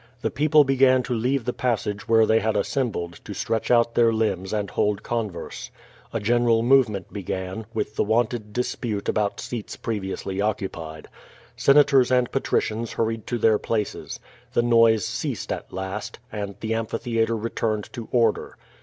The 0.23 0.31
people 0.31 0.63
began 0.63 1.03
to 1.03 1.13
leave 1.13 1.45
the 1.45 1.53
passage 1.53 2.07
where 2.09 2.25
they 2.25 2.39
had 2.39 2.57
assembled 2.57 3.19
to 3.23 3.35
stretch 3.35 3.69
out 3.69 3.93
their 3.93 4.11
limbs 4.11 4.51
and 4.51 4.67
hold 4.71 5.03
converse. 5.03 5.69
A 6.11 6.19
general 6.19 6.63
movement 6.63 7.13
began, 7.13 7.67
with 7.75 7.95
the 7.97 8.03
wonted 8.03 8.51
dispute 8.51 9.07
about 9.07 9.39
seats 9.39 9.75
previously 9.75 10.41
occupied. 10.41 11.07
Senators 11.55 12.09
and 12.09 12.31
patricians 12.31 12.93
hurried 12.93 13.27
to 13.27 13.37
their 13.37 13.59
places. 13.59 14.19
The 14.53 14.63
noise 14.63 15.05
ceased 15.05 15.51
at 15.51 15.71
last, 15.71 16.17
and 16.31 16.55
the 16.61 16.73
amphi 16.73 16.97
theatre 16.97 17.37
returned 17.37 17.87
to 17.93 18.09
order. 18.11 18.57